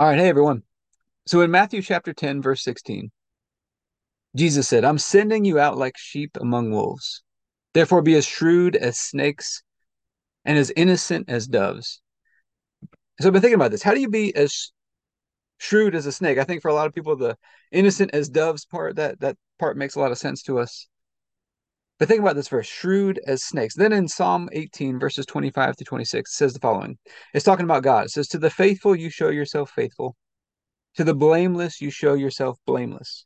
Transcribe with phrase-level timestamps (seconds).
[0.00, 0.62] All right, hey everyone.
[1.26, 3.10] So in Matthew chapter 10, verse 16,
[4.36, 7.24] Jesus said, I'm sending you out like sheep among wolves.
[7.74, 9.64] Therefore be as shrewd as snakes
[10.44, 12.00] and as innocent as doves.
[13.20, 13.82] So I've been thinking about this.
[13.82, 14.70] How do you be as
[15.58, 16.38] shrewd as a snake?
[16.38, 17.36] I think for a lot of people, the
[17.72, 20.86] innocent as doves part, that that part makes a lot of sense to us.
[21.98, 23.74] But think about this verse, shrewd as snakes.
[23.74, 26.96] Then in Psalm 18, verses 25 to 26, it says the following.
[27.34, 28.06] It's talking about God.
[28.06, 30.14] It says, To the faithful you show yourself faithful
[30.98, 33.24] to the blameless, you show yourself blameless.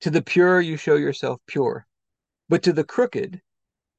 [0.00, 1.86] To the pure, you show yourself pure.
[2.48, 3.40] But to the crooked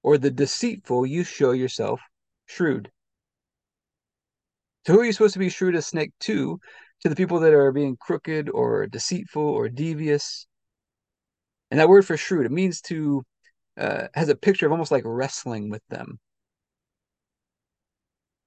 [0.03, 2.01] or the deceitful, you show yourself
[2.45, 2.91] shrewd.
[4.85, 6.59] So, who are you supposed to be shrewd as snake to?
[7.01, 10.47] To the people that are being crooked or deceitful or devious.
[11.71, 13.23] And that word for shrewd, it means to,
[13.77, 16.19] uh, has a picture of almost like wrestling with them.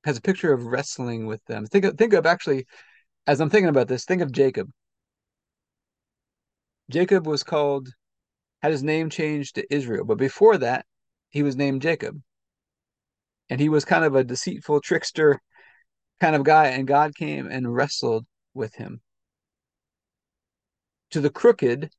[0.05, 1.67] Has a picture of wrestling with them.
[1.67, 2.67] Think of, think of actually
[3.27, 4.71] as I'm thinking about this, think of Jacob.
[6.91, 7.89] Jacob was called,
[8.63, 10.85] had his name changed to Israel, but before that,
[11.29, 12.21] he was named Jacob.
[13.49, 15.41] And he was kind of a deceitful trickster
[16.21, 19.01] kind of guy, and God came and wrestled with him.
[21.11, 21.91] To the crooked,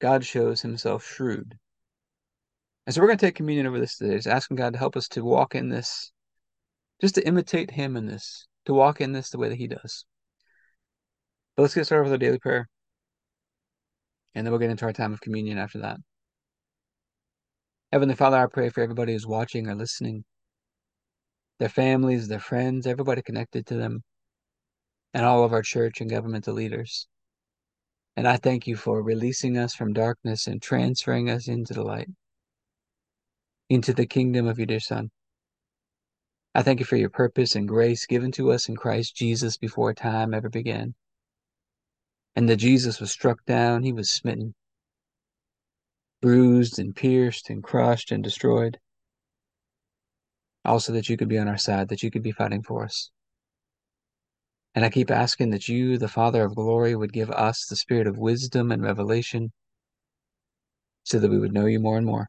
[0.00, 1.58] God shows himself shrewd.
[2.86, 4.96] And so we're going to take communion over this today, just asking God to help
[4.96, 6.12] us to walk in this,
[7.00, 10.04] just to imitate him in this, to walk in this the way that he does.
[11.56, 12.68] But let's get started with our daily prayer.
[14.34, 15.96] And then we'll get into our time of communion after that.
[17.92, 20.24] Heavenly Father, I pray for everybody who's watching or listening,
[21.60, 24.02] their families, their friends, everybody connected to them,
[25.14, 27.06] and all of our church and governmental leaders.
[28.16, 32.08] And I thank you for releasing us from darkness and transferring us into the light,
[33.68, 35.10] into the kingdom of your dear Son.
[36.54, 39.92] I thank you for your purpose and grace given to us in Christ Jesus before
[39.94, 40.94] time ever began
[42.36, 44.54] and that Jesus was struck down, he was smitten,
[46.20, 48.78] bruised and pierced and crushed and destroyed.
[50.64, 53.10] Also, that you could be on our side, that you could be fighting for us.
[54.74, 58.06] And I keep asking that you, the Father of glory, would give us the spirit
[58.06, 59.52] of wisdom and revelation
[61.04, 62.28] so that we would know you more and more.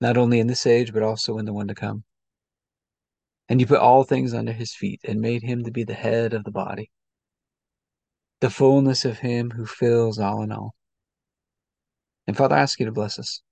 [0.00, 2.04] not only in this age, but also in the one to come.
[3.48, 6.34] And you put all things under his feet and made him to be the head
[6.34, 6.90] of the body,
[8.40, 10.74] the fullness of him who fills all in all.
[12.26, 13.42] And Father, I ask you to bless us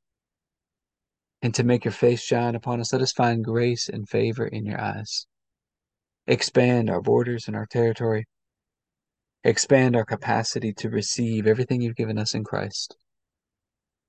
[1.41, 2.93] and to make your face shine upon us.
[2.93, 5.27] Let us find grace and favor in your eyes.
[6.27, 8.27] Expand our borders and our territory.
[9.45, 12.97] Expand our capacity to receive everything you've given us in Christ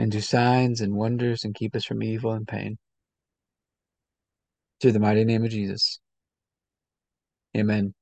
[0.00, 2.78] and do signs and wonders and keep us from evil and pain.
[4.80, 6.00] Through the mighty name of Jesus.
[7.54, 7.92] Amen.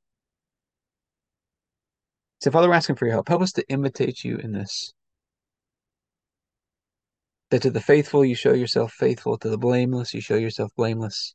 [2.41, 3.27] So, Father, we're asking for your help.
[3.27, 4.93] Help us to imitate you in this.
[7.51, 9.37] That to the faithful, you show yourself faithful.
[9.39, 11.35] To the blameless, you show yourself blameless.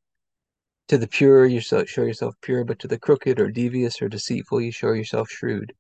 [0.88, 2.64] To the pure, you show yourself pure.
[2.64, 5.74] But to the crooked or devious or deceitful, you show yourself shrewd.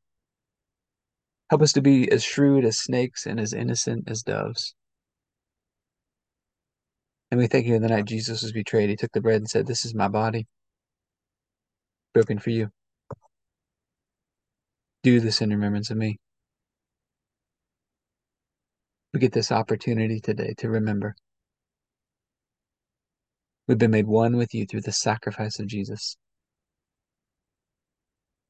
[1.49, 4.73] Help us to be as shrewd as snakes and as innocent as doves.
[7.31, 8.89] And we thank you in the night Jesus was betrayed.
[8.89, 10.47] He took the bread and said, This is my body
[12.13, 12.69] broken for you.
[15.01, 16.19] Do this in remembrance of me.
[19.13, 21.15] We get this opportunity today to remember.
[23.67, 26.17] We've been made one with you through the sacrifice of Jesus.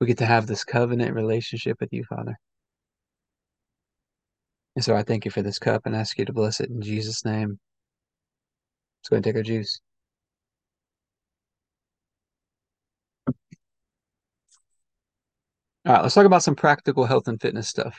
[0.00, 2.36] We get to have this covenant relationship with you, Father.
[4.74, 6.82] And so I thank you for this cup and ask you to bless it in
[6.82, 7.58] Jesus' name.
[9.00, 9.80] Let's go and take our juice.
[15.86, 17.96] All right, let's talk about some practical health and fitness stuff.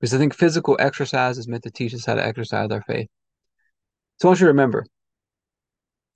[0.00, 3.08] Because I think physical exercise is meant to teach us how to exercise our faith.
[4.20, 4.84] So I want you to remember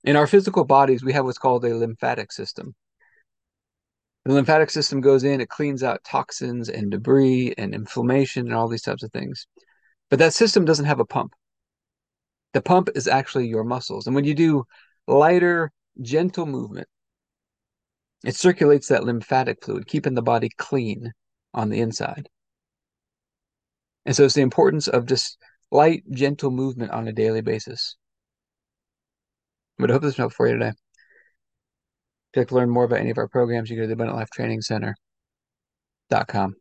[0.03, 2.75] in our physical bodies, we have what's called a lymphatic system.
[4.29, 8.67] The lymphatic system goes in, it cleans out toxins and debris and inflammation and all
[8.67, 9.47] these types of things.
[10.11, 11.33] But that system doesn't have a pump.
[12.53, 14.05] The pump is actually your muscles.
[14.05, 14.65] And when you do
[15.07, 16.87] lighter, gentle movement,
[18.23, 21.11] it circulates that lymphatic fluid, keeping the body clean
[21.55, 22.29] on the inside.
[24.05, 25.39] And so it's the importance of just
[25.71, 27.95] light, gentle movement on a daily basis.
[29.79, 30.73] But I hope this helped for you today.
[32.31, 33.93] If you'd like to learn more about any of our programs, you go to the
[33.93, 36.55] Abundant Life Training Center.com.